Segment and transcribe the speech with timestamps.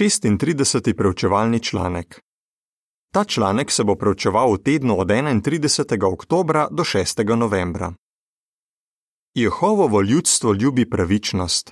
[0.00, 0.94] 36.
[0.96, 2.20] preučevalni članek.
[3.12, 6.12] Ta članek se bo preučeval v tednu od 31.
[6.12, 7.36] oktobra do 6.
[7.36, 7.94] novembra.
[9.34, 11.70] Jehovovo ljudstvo ljubi pravičnost.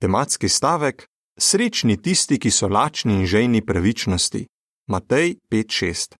[0.00, 1.06] Tematski stavek:
[1.38, 4.46] Srečni tisti, ki so lačni in žejni pravičnosti.
[4.88, 6.14] Matej 5:6.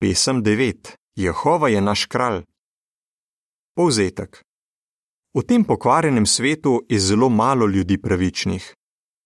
[0.00, 0.96] Pesem 9.
[1.16, 2.42] Jehova je naš kralj.
[3.76, 4.42] Povzetek.
[5.34, 8.74] V tem pokvarjenem svetu je zelo malo ljudi pravičnih.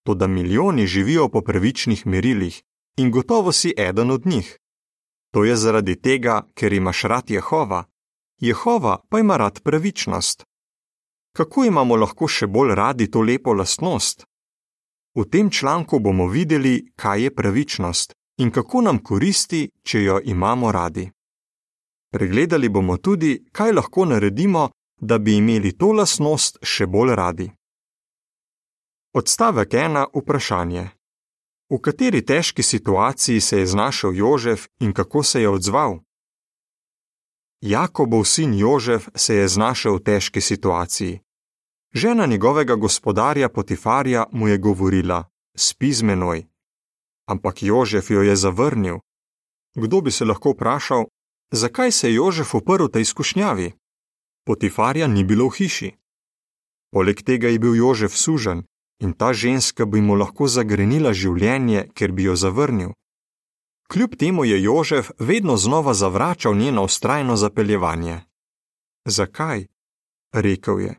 [0.03, 2.61] Toda milijoni živijo po pravičnih merilih
[2.97, 4.57] in gotovo si eden od njih.
[5.33, 7.83] To je zaradi tega, ker imaš rad Jehova,
[8.39, 10.43] Jehova pa ima rad pravičnost.
[11.35, 14.23] Kako imamo lahko še bolj radi to lepo lastnost?
[15.15, 20.71] V tem članku bomo videli, kaj je pravičnost in kako nam koristi, če jo imamo
[20.71, 21.09] radi.
[22.11, 24.69] Pregledali bomo tudi, kaj lahko naredimo,
[25.01, 27.49] da bi imeli to lastnost še bolj radi.
[29.13, 30.05] Odstavek 1.
[30.13, 30.89] Vprašanje.
[31.69, 35.99] V kateri težki situaciji se je znašel Jožef in kako se je odzval?
[37.61, 41.19] Jakobov sin Jožef se je znašel v težki situaciji.
[41.93, 45.25] Žena njegovega gospodarja Potifarja mu je govorila:
[45.57, 46.45] Spi z menoj.
[47.25, 48.97] Ampak Jožef jo je zavrnil.
[49.75, 51.05] Kdo bi se lahko vprašal,
[51.51, 53.73] zakaj se je Jožef uprl tej izkušnjavi?
[54.45, 55.95] Potifarja ni bilo v hiši.
[56.91, 58.69] Poleg tega je bil Jožef sužen
[58.99, 62.91] in ta ženska bi mu lahko zagrenila življenje, ker bi jo zavrnil.
[63.91, 68.21] Kljub temu je Jožef vedno znova zavračal njeno ustrajno zapeljevanje.
[69.05, 69.65] Zakaj?
[70.33, 70.95] rekel je.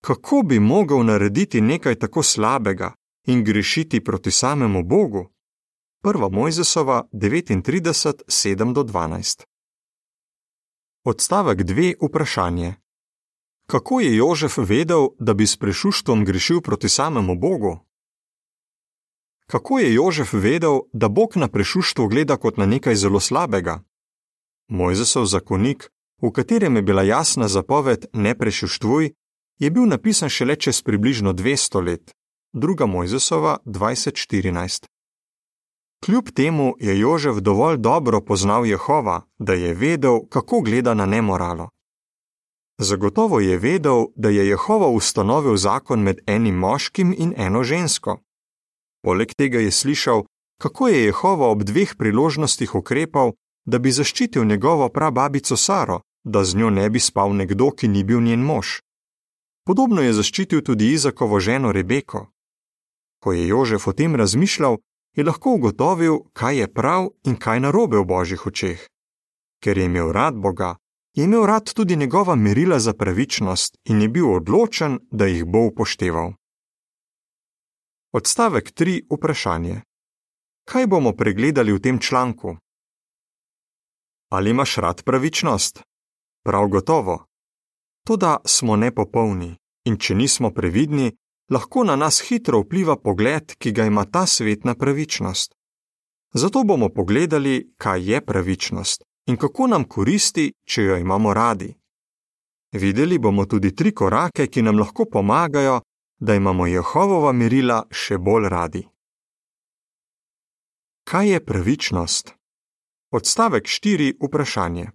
[0.00, 2.92] Kako bi mogel narediti nekaj tako slabega
[3.26, 5.30] in grešiti proti samemu Bogu?
[6.04, 6.32] 1.
[6.32, 9.44] Mojzesova 39, 7-12.
[11.04, 11.94] Odstavek 2.
[12.02, 12.74] Vprašanje.
[13.66, 17.78] Kako je Jožef vedel, da bi s prešuštvom grešil proti samemu Bogu?
[19.46, 23.82] Kako je Jožef vedel, da Bog na prešuštvo gleda kot na nekaj zelo slabega?
[24.68, 25.90] Mojzesov zakonik,
[26.22, 29.10] v katerem je bila jasna zapoved ne prešuštvuj,
[29.58, 32.12] je bil napisan šele čez približno 200 let,
[32.52, 34.84] druga Mojzesova 2014.
[36.04, 41.73] Kljub temu je Jožef dovolj dobro poznal Jehova, da je vedel, kako gleda na nemoralo.
[42.78, 48.18] Zagotovo je vedel, da je Jehova ustanovil zakon med enim moškim in eno žensko.
[49.02, 50.24] Poleg tega je slišal,
[50.58, 53.32] kako je Jehova ob dveh priložnostih ukrepal,
[53.64, 58.04] da bi zaščitil njegovo prababico Saro, da z njo ne bi spal nekdo, ki ni
[58.04, 58.80] bil njen mož.
[59.66, 62.26] Podobno je zaščitil tudi Izakovo ženo Rebeko.
[63.22, 64.76] Ko je Jožef o tem razmišljal,
[65.16, 68.88] je lahko ugotovil, kaj je prav in kaj narobe v božjih očeh.
[69.62, 70.76] Ker je imel rad Boga,
[71.14, 75.58] je imel rad tudi njegova merila za pravičnost in je bil odločen, da jih bo
[75.58, 76.32] upošteval.
[78.12, 79.02] Odstavek 3.
[79.10, 79.80] Vprašanje.
[80.64, 82.56] Kaj bomo pregledali v tem članku?
[84.30, 85.82] Ali imaš rad pravičnost?
[86.44, 87.26] Prav gotovo.
[88.06, 91.12] Toda smo nepopolni in če nismo previdni,
[91.50, 95.54] lahko na nas hitro vpliva pogled, ki ga ima ta svet na pravičnost.
[96.34, 101.74] Zato bomo pogledali, kaj je pravičnost in kako nam koristi, če jo imamo radi.
[102.72, 105.80] Videli bomo tudi tri korake, ki nam lahko pomagajo,
[106.18, 108.82] da imamo Jehovova merila še bolj radi.
[111.04, 112.34] Kaj je pravičnost?
[113.12, 114.14] Odstavek 4.
[114.20, 114.90] Vprašanje.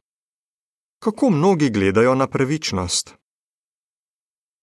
[1.00, 3.16] Kako mnogi gledajo na pravičnost?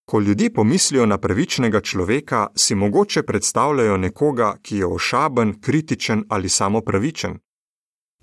[0.04, 6.48] Ko ljudje pomislijo na pravičnega človeka, si mogoče predstavljajo nekoga, ki je ošaben, kritičen ali
[6.48, 7.38] samo pravičen.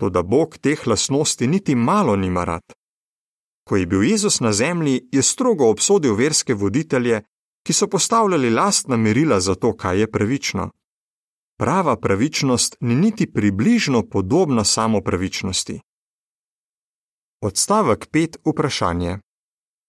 [0.00, 2.62] Toda Bog teh lasnosti niti malo nima rad.
[3.68, 7.22] Ko je bil Jezus na zemlji, je strogo obsodil verske voditelje,
[7.66, 10.70] ki so postavljali lastna merila za to, kaj je pravično.
[11.58, 15.80] Prava pravičnost ni niti približno podobna samo pravičnosti.
[17.40, 18.36] Odstavek 5.
[18.46, 19.18] Vprašanje.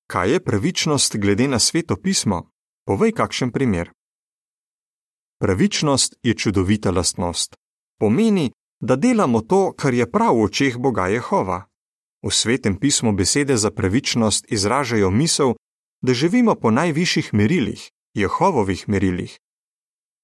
[0.07, 2.49] Kaj je pravičnost glede na sveto pismo?
[2.85, 3.91] Povej kakšen primer.
[5.39, 7.55] Pravičnost je čudovita lastnost.
[7.99, 11.65] Pomeni, da delamo to, kar je prav v očeh Boga Jehova.
[12.23, 15.53] V svetem pismu besede za pravičnost izražajo misel,
[16.01, 19.39] da živimo po najvišjih merilih, Jehovovih merilih.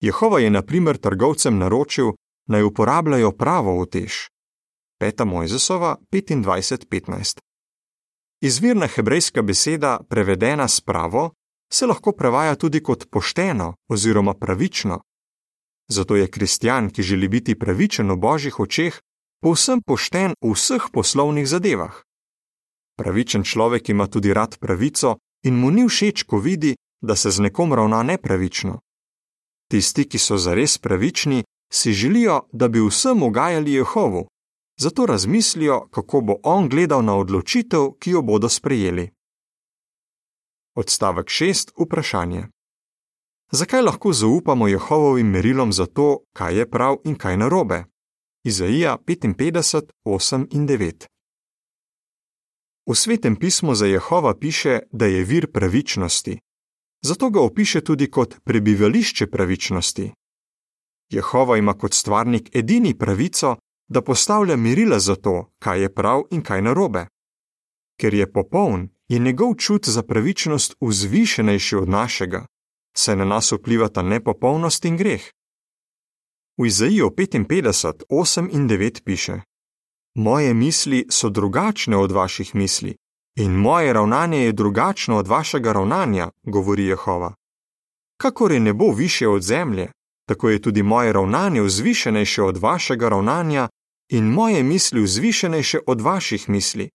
[0.01, 2.11] Jehova je na primer trgovcem naročil,
[2.47, 4.13] naj uporabljajo pravo utež.
[5.01, 5.25] 5.
[5.25, 7.39] Mojzesova 25:15.
[8.41, 11.31] Izvirna hebrejska beseda, prevedena s pravo,
[11.73, 15.01] se lahko prevaja tudi kot pošteno oziroma pravično.
[15.91, 18.99] Zato je kristjan, ki želi biti pravičen v božjih očeh,
[19.43, 22.03] povsem pošten v vseh poslovnih zadevah.
[22.95, 27.39] Pravičen človek ima tudi rad pravico in mu ni všeč, ko vidi, da se z
[27.39, 28.79] nekom ravna nepravično.
[29.67, 31.43] Tisti, ki so zares pravični,
[31.73, 34.27] si želijo, da bi vsem ugajali Jehovu,
[34.79, 39.09] zato razmislijo, kako bo on gledal na odločitev, ki jo bodo sprejeli.
[40.75, 41.71] Odstavek 6.
[41.77, 42.47] Vprašanje.
[43.53, 47.83] Zakaj lahko zaupamo Jehovovim merilom za to, kaj je prav in kaj narobe?
[48.43, 51.05] Izaija 55, 8 in 9.
[52.89, 56.39] V svetem pismu za Jehova piše, da je vir pravičnosti.
[57.01, 60.11] Zato ga opiše tudi kot prebivališče pravičnosti.
[61.09, 63.55] Jehova ima kot stvarnik edini pravico,
[63.87, 67.05] da postavlja merila za to, kaj je prav in kaj narobe.
[67.99, 72.45] Ker je popoln, je njegov čut za pravičnost vzvišenejši od našega,
[72.97, 75.21] saj na nas vplivata nepopolnost in greh.
[76.57, 79.41] V Izaiju 55, 8 in 9 piše:
[80.15, 82.95] Moje misli so drugačne od vaših misli,
[83.35, 87.33] in moje ravnanje je drugačno od vašega ravnanja, govori Jehova.
[88.17, 89.91] Kakor je nebo više od zemlje,
[90.27, 93.69] tako je tudi moje ravnanje vzvišenejše od vašega ravnanja
[94.09, 96.89] in moje misli vzvišenejše od vaših misli.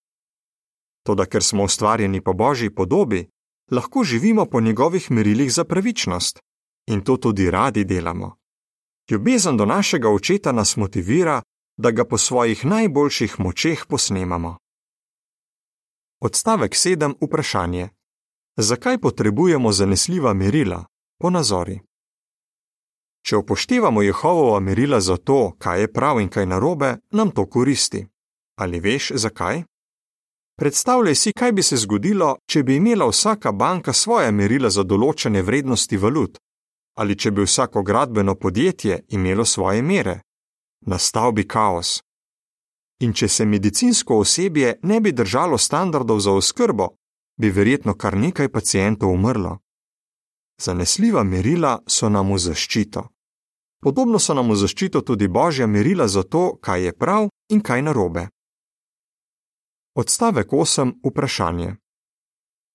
[1.06, 3.28] Toda ker smo ustvarjeni po božji podobi,
[3.70, 6.38] lahko živimo po njegovih merilih za pravičnost
[6.86, 8.36] in to tudi radi delamo.
[9.10, 11.42] Ljubezen do našega očeta nas motivira,
[11.76, 14.56] da ga po svojih najboljših močeh posnemamo.
[16.20, 17.14] Odstavek 7.
[17.20, 17.88] Vprašanje:
[18.56, 20.84] Zakaj potrebujemo zanesljiva merila?
[21.18, 21.80] Ponazori.
[23.26, 28.06] Če upoštevamo Jehovova merila za to, kaj je prav in kaj narobe, nam to koristi.
[28.56, 29.62] Ali veš, zakaj?
[30.56, 35.42] Predstavljaj si, kaj bi se zgodilo, če bi imela vsaka banka svoje merila za določene
[35.42, 36.38] vrednosti valut,
[36.96, 40.20] ali če bi vsako gradbeno podjetje imelo svoje mere.
[40.86, 42.00] Nastal bi kaos.
[43.00, 46.88] In če se medicinsko osebje ne bi držalo standardov za oskrbo,
[47.36, 49.58] bi verjetno kar nekaj pacijentov umrlo.
[50.62, 53.02] Zanesljiva merila so nam v zaščito.
[53.84, 57.82] Podobno so nam v zaščito tudi božja merila za to, kaj je prav in kaj
[57.82, 58.28] narobe.
[59.98, 60.92] Odstavek 8.
[61.04, 61.74] Vprašanje.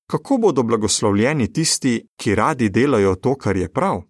[0.10, 4.02] Kako bodo blagoslovljeni tisti, ki radi delajo to, kar je prav?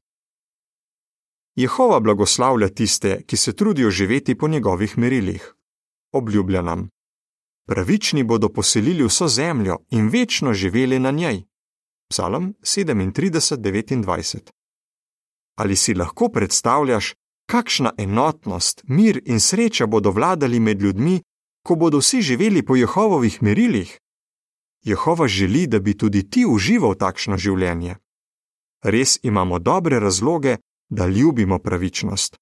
[1.56, 5.54] Jehova blagoslavlja tiste, ki se trudijo živeti po njegovih merilih.
[6.13, 6.90] Obljublja nam:
[7.68, 11.44] Pravični bodo poselili vso zemljo in večno živeli na njej.
[12.10, 14.40] Psalm 37:29.
[15.57, 17.14] Ali si lahko predstavljaš,
[17.46, 21.22] kakšna enotnost, mir in sreča bodo vladali med ljudmi,
[21.63, 24.00] ko bodo vsi živeli po Jehovovih merilih?
[24.84, 27.96] Jehova želi, da bi tudi ti užival takšno življenje.
[28.84, 30.58] Res imamo dobre razloge,
[30.90, 32.38] da ljubimo pravičnost.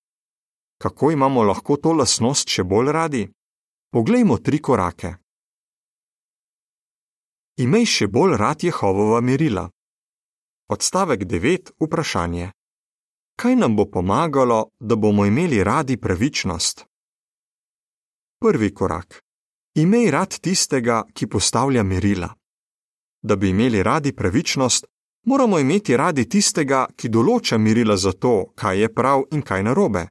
[0.81, 3.23] Kako imamo lahko to lasnost še bolj radi?
[3.91, 5.15] Poglejmo tri korake.
[7.59, 9.67] Imej še bolj rad Jehovova merila.
[10.71, 11.73] Odstavek 9.
[11.83, 12.51] Vprašanje.
[13.35, 16.88] Kaj nam bo pomagalo, da bomo imeli radi pravičnost?
[18.41, 19.19] Prvi korak.
[19.75, 22.29] Imej rad tistega, ki postavlja merila.
[23.21, 24.85] Da bi imeli radi pravičnost,
[25.25, 30.05] moramo imeti radi tistega, ki določa merila za to, kaj je prav in kaj narobe.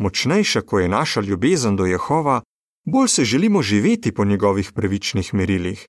[0.00, 2.40] Močnejša, ko je naša ljubezen do Jehova,
[2.84, 5.86] bolj se želimo živeti po njegovih pravičnih merilih.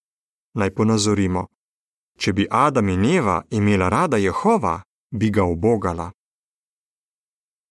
[0.53, 1.47] Naj ponazorimo:
[2.19, 6.11] če bi Adam in Eva imela rada Jehova, bi ga obogala.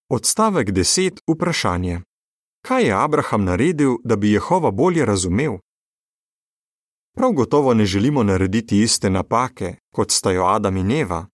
[0.08, 1.20] Odstavek 10.
[1.28, 2.05] Vprašanje:
[2.66, 5.52] Kaj je Abraham naredil, da bi Jehova bolje razumel?
[7.16, 11.26] Prav gotovo ne želimo narediti iste napake, kot sta jo Adam in Eva.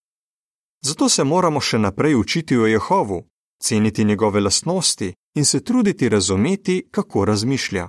[0.84, 3.24] Zato se moramo še naprej učiti o Jehovu,
[3.62, 7.88] ceniti njegove lastnosti in se truditi razumeti, kako razmišlja.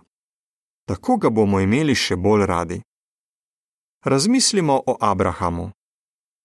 [0.87, 2.81] Tako ga bomo imeli še bolj radi.
[4.05, 5.71] Razmislimo o Abrahamu.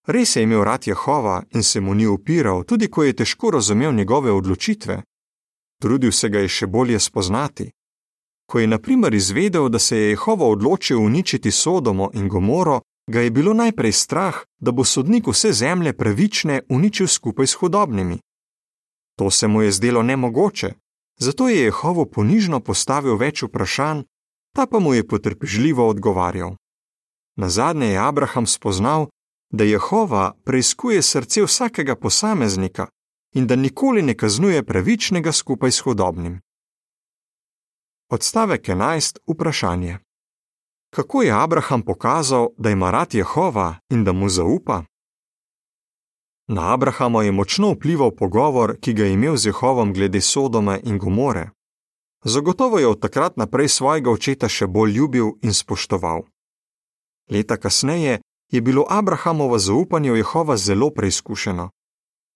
[0.06, 3.92] Res je imel rad Jehova in se mu ni upiral, tudi ko je težko razumel
[3.92, 5.02] njegove odločitve.
[5.82, 7.70] Trudil se ga je še bolje spoznati.
[8.50, 13.20] Ko je na primer izvedel, da se je Jehova odločil uničiti Sodomo in Gomoro, ga
[13.20, 18.18] je bilo najprej strah, da bo sodnik vse zemlje pravične uničil skupaj s hudobnimi.
[19.18, 20.72] To se mu je zdelo nemogoče,
[21.18, 24.02] zato je Jehovo ponižno postavil več vprašanj,
[24.56, 26.54] ta pa mu je potrpežljivo odgovarjal.
[27.36, 29.06] Na zadnje je Abraham spoznal,
[29.52, 32.88] da Jehova preizkuje srce vsakega posameznika
[33.34, 36.40] in da nikoli ne kaznuje pravičnega skupaj s hudobnim.
[38.10, 39.18] Odstavek 11.
[39.26, 39.98] Vprašanje.
[40.90, 44.84] Kako je Abraham pokazal, da ima rad Jehova in da mu zaupa?
[46.48, 50.98] Na Abrahama je močno vplival pogovor, ki ga je imel z Jehovom glede Sodome in
[50.98, 51.50] Gomore.
[52.24, 56.22] Zagotovo je od takrat naprej svojega očeta še bolj ljubil in spoštoval.
[57.30, 58.20] Leta kasneje
[58.52, 61.70] je bilo Abrahamovo zaupanje v Jehova zelo preizkušeno.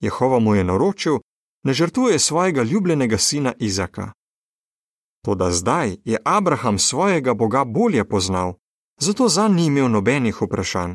[0.02, 1.18] Jehova mu je naročil,
[1.64, 4.12] ne žrtvuje svojega ljubljenega sina Izaka.
[5.24, 8.54] Toda zdaj je Abraham svojega Boga bolje poznal,
[9.00, 10.94] zato za njim ni imel nobenih vprašanj.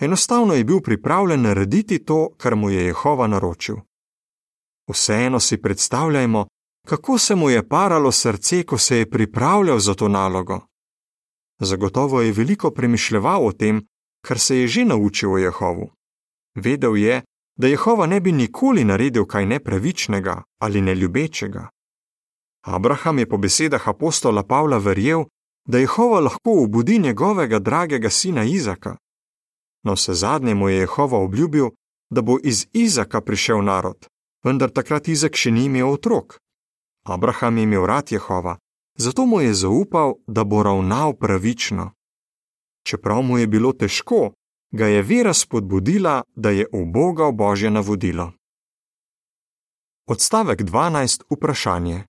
[0.00, 3.76] Enostavno je bil pripravljen narediti to, kar mu je Jehova naročil.
[4.88, 6.46] Vseeno si predstavljajmo,
[6.86, 10.60] kako se mu je paralo srce, ko se je pripravljal za to nalogo.
[11.60, 13.86] Zagotovo je veliko premišljeval o tem,
[14.26, 15.90] kar se je že naučil o Jehovu.
[16.54, 17.22] Vedel je,
[17.56, 21.68] da Jehova ne bi nikoli naredil kaj nepravičnega ali neljubečega.
[22.64, 25.24] Abraham je po besedah apostola Pavla verjel,
[25.68, 28.96] da Jehova lahko obudi njegovega dragega sina Izaka.
[29.82, 31.68] No, vse zadnje mu je Jehova obljubil,
[32.10, 34.06] da bo iz Izaka prišel narod,
[34.44, 36.38] vendar takrat Izak še ni imel otrok.
[37.04, 38.56] Abraham je imel rad Jehova,
[38.98, 41.92] zato mu je zaupal, da bo ravnal pravično.
[42.86, 44.32] Čeprav mu je bilo težko,
[44.76, 48.32] ga je vera spodbudila, da je ubogal Božje navodilo.
[50.06, 51.22] Odstavek 12.
[51.30, 52.04] Vprašanje: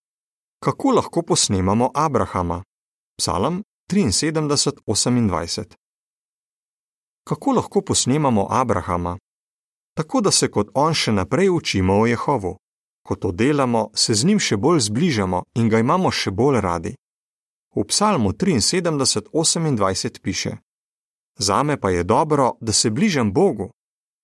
[0.60, 2.64] Kako lahko posnemamo Abrahama?
[3.18, 5.64] Psalm 73:28.
[7.24, 9.18] Kako lahko posnemamo Abrahama?
[9.98, 12.58] Tako da se kot on še naprej učimo o Jehovu.
[13.08, 16.96] Ko to delamo, se z njim še bolj zbližamo in ga imamo še bolj radi.
[17.76, 20.65] V Psalmu 73:28 piše:
[21.38, 23.72] Zame pa je dobro, da se bližam Bogu.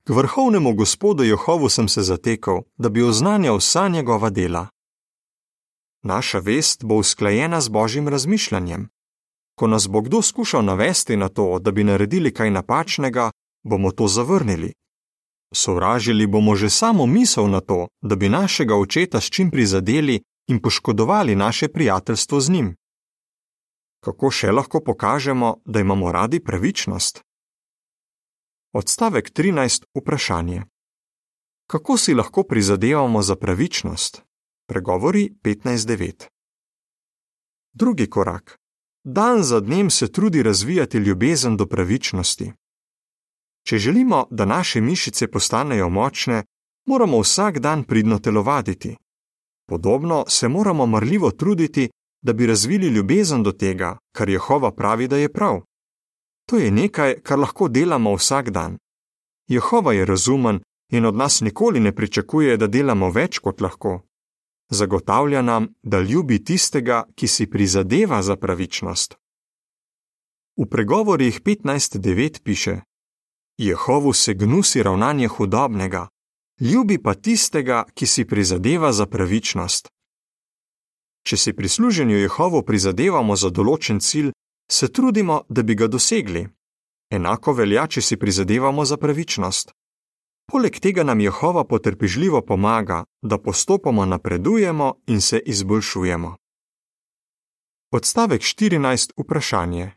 [0.04, 4.68] K vrhovnemu gospodu Jehovu sem se zatekal, da bi oznanjal vsa njegova dela.
[6.04, 8.90] Naša vest bo usklajena z božjim razmišljanjem.
[9.56, 13.32] Ko nas bo kdo skušal navesti na to, da bi naredili kaj napačnega,
[13.64, 14.74] bomo to zavrnili.
[15.54, 20.62] Sovražili bomo že samo misel na to, da bi našega očeta s čim prizadeli in
[20.62, 22.76] poškodovali naše prijateljstvo z njim.
[24.02, 27.22] Kako še lahko pokažemo, da imamo radi pravičnost?
[28.74, 29.84] Odstavek 13.
[29.94, 30.64] Vprašanje.
[31.68, 34.22] Kako si lahko prizadevamo za pravičnost?
[34.68, 36.28] Pregovori 15.9.
[37.74, 38.58] Drugi korak.
[39.04, 42.52] Dan za dnem se trudi razvijati ljubezen do pravičnosti.
[43.68, 46.44] Če želimo, da naše mišice postanejo močne,
[46.86, 48.98] moramo vsak dan pridno telovaditi.
[49.68, 51.90] Podobno se moramo marljivo truditi,
[52.22, 55.62] da bi razvili ljubezen do tega, kar Jehova pravi, da je prav.
[56.50, 58.78] To je nekaj, kar lahko delamo vsak dan.
[59.48, 60.60] Jehova je razumen
[60.92, 64.02] in od nas nikoli ne pričakuje, da delamo več kot lahko.
[64.70, 69.16] Zagotavlja nam, da ljubi tistega, ki si prizadeva za pravičnost.
[70.58, 72.82] V pregovorih 15.9 piše:
[73.58, 76.08] Jehovu se gnusi ravnanje hudobnega,
[76.60, 79.90] ljubi pa tistega, ki si prizadeva za pravičnost.
[81.28, 84.32] Če si pri služenju Jehovu prizadevamo za določen cilj,
[84.72, 86.48] se trudimo, da bi ga dosegli.
[87.12, 89.74] Enako velja, če si prizadevamo za pravičnost.
[90.52, 96.36] Poleg tega nam Jehova potrpežljivo pomaga, da postopoma napredujemo in se izboljšujemo.
[97.92, 99.12] Odstavek 14.
[99.18, 99.92] Vprašanje: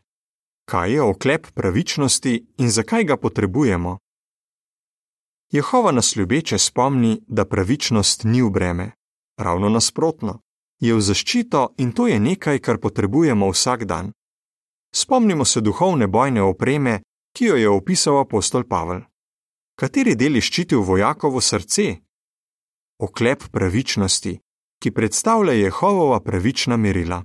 [0.65, 3.97] Kaj je oklep pravičnosti in zakaj ga potrebujemo?
[5.51, 8.91] Jehova nas ljubeče spomni, da pravičnost ni v breme.
[9.37, 10.39] Ravno nasprotno,
[10.79, 14.11] je v zaščito in to je nekaj, kar potrebujemo vsak dan.
[14.95, 17.01] Spomnimo se duhovne bojne opreme,
[17.35, 19.01] ki jo je opisal apostol Pavel.
[19.75, 21.99] Kateri del je ščitil vojakovo srce?
[23.03, 24.39] Oklep pravičnosti,
[24.79, 27.23] ki predstavlja Jehovova pravična merila.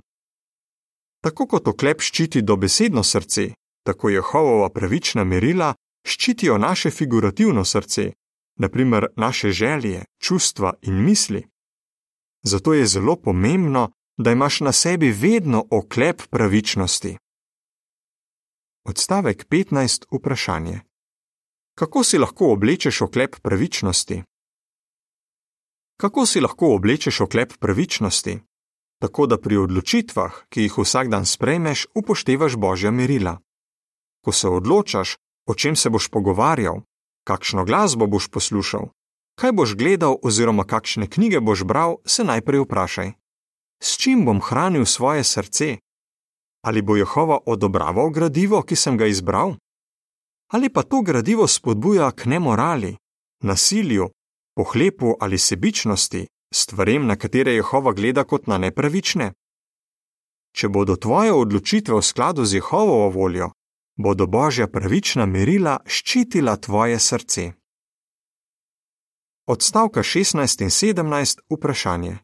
[1.23, 3.53] Tako kot oklep ščiti dobesedno srce,
[3.87, 5.71] tako Jehovova pravična merila
[6.03, 8.11] ščitijo naše figurativno srce,
[8.59, 11.50] naprimer naše želje, čustva in misli.
[12.43, 17.17] Zato je zelo pomembno, da imaš na sebi vedno oklep pravičnosti.
[18.83, 20.05] Odstavek 15.
[20.11, 20.79] Vprašanje.
[21.77, 24.23] Kako si lahko oblečeš oklep pravičnosti?
[25.97, 28.39] Kako si lahko oblečeš oklep pravičnosti?
[29.01, 33.39] Tako da pri odločitvah, ki jih vsak dan sprejmeš, upoštevaš božja merila.
[34.25, 36.81] Ko se odločaš, o čem se boš pogovarjal,
[37.23, 38.89] kakšno glasbo boš poslušal,
[39.41, 43.11] kaj boš gledal oziroma kakšne knjige boš bral, se najprej vprašaj:
[43.83, 45.77] S čim bom hranil svoje srce?
[46.61, 49.55] Ali bo Jehova odobraval gradivo, ki sem ga izbral?
[50.53, 52.97] Ali pa to gradivo spodbuja k nemorali,
[53.43, 54.09] nasilju,
[54.55, 59.31] pohlepu ali sebičnosti, stvarem, na katere Jehova gleda kot na nepravične?
[60.53, 63.49] Če bodo tvoje odločitve v skladu z Jehovovo voljo,
[63.97, 67.60] bodo božja pravična merila ščitila tvoje srce.
[69.47, 72.17] Odstavka 16 in 17 vprašanje.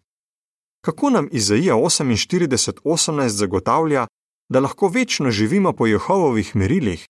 [0.85, 4.07] Kako nam Izaija 48:18 zagotavlja,
[4.49, 7.05] da lahko večno živimo po Jehovovih merilih?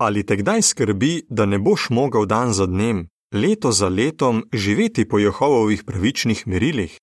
[0.00, 5.08] Ali te kdaj skrbi, da ne boš mogel dan za dnem, leto za letom živeti
[5.08, 6.98] po Jehovovih pravičnih merilih?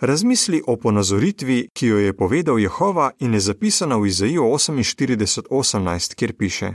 [0.00, 6.36] Razmisli o ponazoritvi, ki jo je povedal Jehova in je zapisana v Izaiju 48:18, kjer
[6.36, 6.74] piše: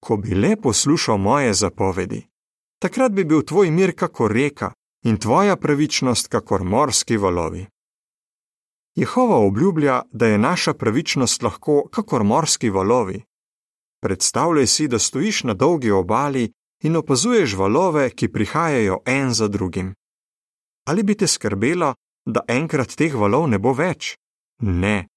[0.00, 2.33] Ko bi le poslušal moje zapovedi,
[2.84, 4.72] takrat bi bil tvoj mir kakor reka
[5.08, 7.66] in tvoja pravičnost kakor morski valovi.
[8.96, 13.22] Jehova obljublja, da je naša pravičnost lahko kakor morski valovi.
[14.02, 19.94] Predstavljaj si, da stojiš na dolgi obali in opazuješ valove, ki prihajajo en za drugim.
[20.86, 21.94] Ali bi te skrbelo,
[22.26, 24.16] da enkrat teh valov ne bo več?
[24.60, 25.08] Ne.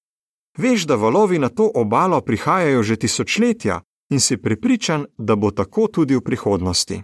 [0.58, 5.86] Veš, da valovi na to obalo prihajajo že tisočletja in si prepričan, da bo tako
[5.88, 7.02] tudi v prihodnosti.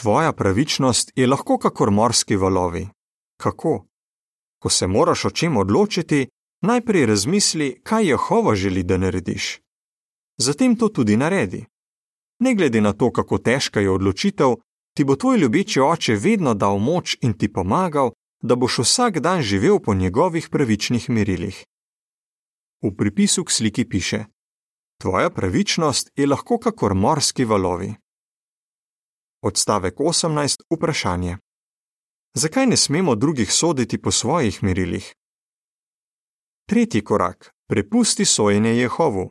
[0.00, 2.88] Tvoja pravičnost je lahko kakor morski valovi.
[3.40, 3.86] Kako?
[4.62, 6.28] Ko se moraš o čem odločiti,
[6.62, 9.60] najprej razmisli, kaj Jehova želi, da narediš.
[10.38, 11.64] Zatem to tudi naredi.
[12.40, 14.54] Ne glede na to, kako težka je odločitev,
[14.96, 18.10] ti bo tvoj ljubeči oče vedno dal moč in ti pomagal,
[18.42, 21.64] da boš vsak dan živel po njegovih pravičnih merilih.
[22.82, 24.24] V pripisu k sliki piše:
[25.00, 27.94] Tvoja pravičnost je lahko kakor morski valovi.
[29.42, 30.56] Odstavek 18.
[30.70, 31.36] Vprašanje:
[32.34, 35.14] Zakaj ne smemo drugih soditi po svojih merilih?
[36.68, 39.30] Tretji korak: prepusti sojenje Jehovu.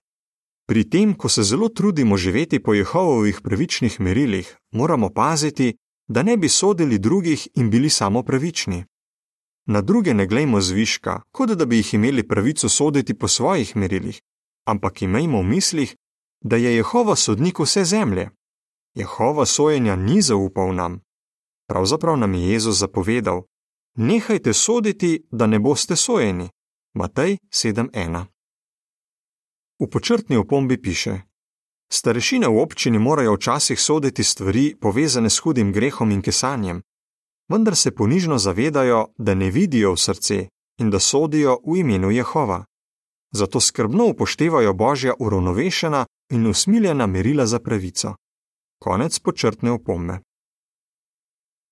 [0.67, 5.75] Pri tem, ko se zelo trudimo živeti po Jehovovih pravičnih merilih, moramo paziti,
[6.07, 8.85] da ne bi sodili drugih in bili samo pravični.
[9.65, 14.21] Na druge ne glejmo zviška, kot da bi jih imeli pravico soditi po svojih merilih,
[14.67, 15.95] ampak imejmo v mislih,
[16.41, 18.29] da je Jehova sodnik vse zemlje.
[18.95, 20.99] Jehova sojenja ni zaupal nam.
[21.67, 23.41] Pravzaprav nam je Jezus zapovedal:
[23.97, 26.49] Nehajte soditi, da ne boste sojeni.
[26.93, 28.25] Matej 7:1.
[29.79, 31.21] V počrtni opombi piše:
[31.91, 36.81] Starešine v občini morajo včasih soditi stvari povezane s hudim grehom in kesanjem,
[37.49, 40.47] vendar se ponižno zavedajo, da ne vidijo v srce
[40.79, 42.65] in da sodijo v imenu Jehova.
[43.31, 48.15] Zato skrbno upoštevajo božja uravnovešena in usmiljena merila za pravico.
[48.85, 50.19] Konec počrtne opombe.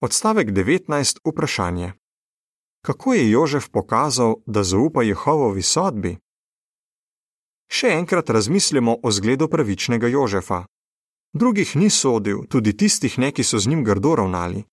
[0.01, 1.17] Odstavek 19.
[1.29, 1.93] Vprašanje:
[2.81, 6.17] Kako je Jožef pokazal, da zaupa Jehovovi sodbi?
[7.69, 10.65] Še enkrat razmislimo o zgledu pravičnega Jožefa.
[11.33, 14.65] Drugih ni sodil, tudi tistih ne, ki so z njim grdo ravnali.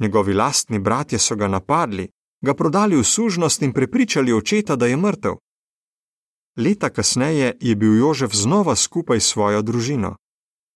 [0.00, 2.08] Njegovi lastni bratje so ga napadli,
[2.40, 5.36] ga prodali v sužnost in prepričali očeta, da je mrtev.
[6.56, 10.16] Leta kasneje je bil Jožef znova skupaj s svojo družino.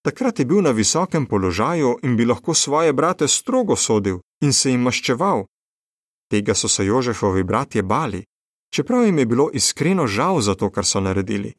[0.03, 4.71] Takrat je bil na visokem položaju in bi lahko svoje brate strogo sodil in se
[4.71, 5.45] jim maščeval.
[6.31, 8.25] Tega so se Jožefovi bratje bali,
[8.73, 11.53] čeprav jim je bilo iskreno žal za to, kar so naredili.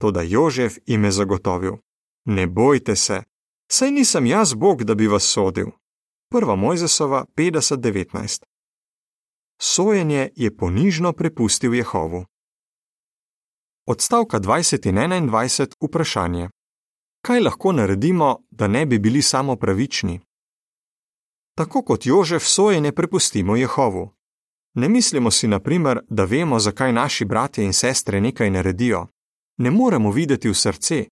[0.00, 1.76] Toda Jožef jim je zagotovil:
[2.24, 3.22] Ne bojte se,
[3.72, 5.66] saj nisem jaz Bog, da bi vas sodil.
[6.32, 6.56] 1.
[6.56, 8.44] Mojzesova 50:19.
[9.60, 12.24] Sojenje je ponižno prepustil Jehovu.
[13.86, 16.48] Odstavka 20 in 21 vprašanje:
[17.20, 20.20] Kaj lahko naredimo, da ne bi bili samo pravični?
[21.54, 24.10] Tako kot Jožef sojenje prepustimo Jehovu.
[24.74, 29.06] Ne mislimo si, na primer, da vemo, zakaj naši bratje in sestre nekaj naredijo.
[29.56, 31.04] Ne moremo videti v srce.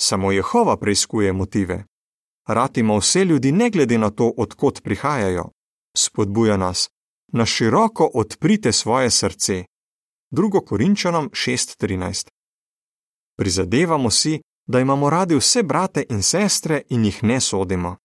[0.00, 1.84] Samo Jehova preizkuje motive
[2.48, 5.50] ratimo vse ljudi, ne glede na to, odkot prihajajo.
[5.96, 6.90] Spodbuja nas,
[7.32, 9.64] na široko odprite svoje srce.
[10.30, 10.64] 2.
[10.66, 12.28] Korinčanom 6:13.
[13.36, 17.96] Prizadevamo si, da imamo radi vse brate in sestre in jih ne sodimo.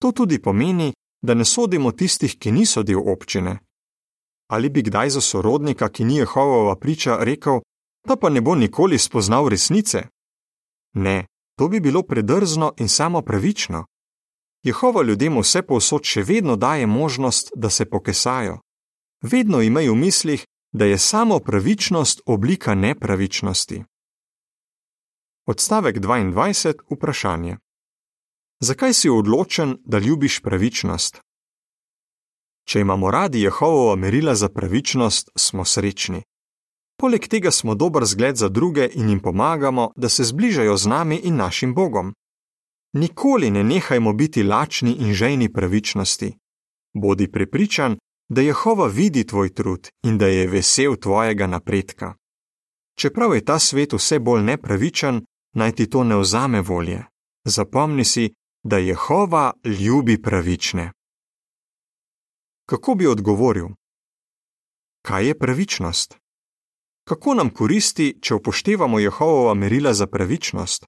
[0.00, 3.58] To tudi pomeni, da ne sodimo tistih, ki niso del občine.
[4.50, 7.60] Ali bi kdaj za sorodnika, ki ni Jehovova priča, rekel,
[8.08, 10.02] da pa ne bo nikoli spoznal resnice?
[10.94, 11.26] Ne,
[11.58, 13.84] To bi bilo predrzno in samo pravično.
[14.62, 18.58] Jehova ljudem vse povsod še vedno daje možnost, da se pokesajo.
[19.22, 23.84] Vedno imej v mislih, da je samo pravičnost oblika nepravičnosti.
[25.46, 26.74] Odstavek 22.
[26.90, 27.56] Vprašanje.
[28.60, 31.20] Zakaj si odločen, da ljubiš pravičnost?
[32.68, 36.22] Če imamo radi Jehovova merila za pravičnost, smo srečni.
[37.00, 41.16] Poleg tega smo dober zgled za druge in jim pomagamo, da se zbližajo z nami
[41.16, 42.14] in našim Bogom.
[42.92, 46.32] Nikoli ne nehajmo biti lačni in žejni pravičnosti.
[46.94, 52.14] Bodi prepričan, da Jehova vidi tvoj trud in da je vesel tvojega napredka.
[52.98, 57.04] Čeprav je ta svet vse bolj nepravičen, naj ti to ne vzame volje.
[57.44, 60.92] Zapomni si, da Jehova ljubi pravične.
[62.68, 63.68] Kako bi odgovoril?
[65.02, 66.16] Kaj je pravičnost?
[67.08, 70.86] Kako nam koristi, če upoštevamo Jehovova merila za pravičnost?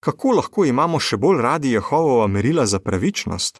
[0.00, 3.58] kako lahko imamo še bolj radi Jehovova merila za pravičnost?